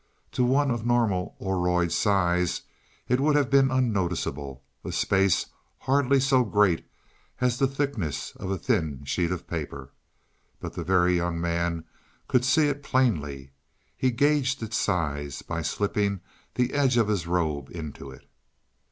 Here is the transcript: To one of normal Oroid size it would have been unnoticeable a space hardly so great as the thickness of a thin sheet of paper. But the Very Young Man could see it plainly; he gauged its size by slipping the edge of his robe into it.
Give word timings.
To 0.31 0.43
one 0.43 0.71
of 0.71 0.83
normal 0.83 1.35
Oroid 1.39 1.91
size 1.91 2.63
it 3.07 3.19
would 3.19 3.35
have 3.35 3.51
been 3.51 3.69
unnoticeable 3.69 4.63
a 4.83 4.91
space 4.91 5.45
hardly 5.77 6.19
so 6.19 6.43
great 6.43 6.87
as 7.39 7.59
the 7.59 7.67
thickness 7.67 8.31
of 8.37 8.49
a 8.49 8.57
thin 8.57 9.05
sheet 9.05 9.29
of 9.31 9.45
paper. 9.45 9.91
But 10.59 10.73
the 10.73 10.83
Very 10.83 11.17
Young 11.17 11.39
Man 11.39 11.83
could 12.27 12.43
see 12.43 12.67
it 12.67 12.81
plainly; 12.81 13.51
he 13.95 14.09
gauged 14.09 14.63
its 14.63 14.77
size 14.79 15.43
by 15.43 15.61
slipping 15.61 16.21
the 16.55 16.73
edge 16.73 16.97
of 16.97 17.07
his 17.07 17.27
robe 17.27 17.69
into 17.69 18.09
it. 18.09 18.27